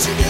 What 0.00 0.08
you 0.08 0.24
do? 0.24 0.29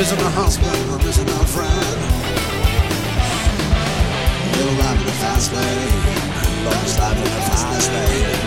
missing 0.00 0.18
the 0.18 0.30
hospital, 0.30 0.94
I'm 0.94 1.04
missing 1.04 1.26
my 1.26 1.44
friend. 1.44 1.98
Little 4.56 4.76
life 4.80 4.98
in 4.98 5.04
the 5.04 5.12
fast 5.20 5.52
lane, 5.52 6.64
lost 6.64 6.98
life 6.98 7.18
in 7.18 7.24
the 7.24 7.42
fast 7.50 7.92
lane. 7.92 8.38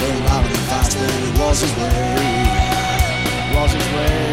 We'll 0.00 0.22
ride 0.24 0.46
in 0.46 0.52
the 0.52 0.58
fast 0.72 0.96
lane, 0.96 1.34
lost 1.38 1.60
his 1.64 1.72
way, 1.76 2.32
lost 3.54 3.74
his 3.74 3.88
way. 3.92 4.31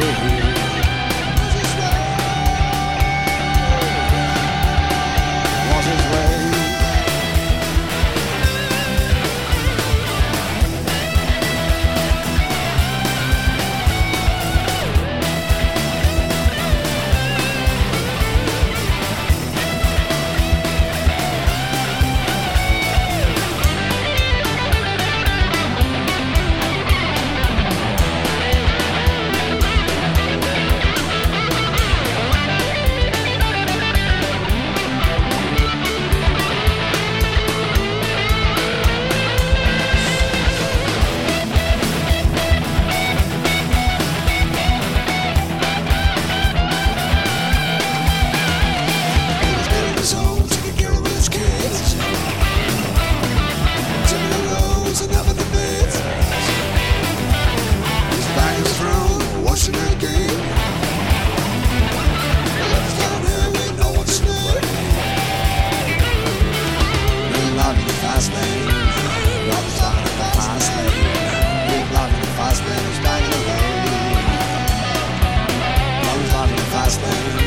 old 77.09 77.38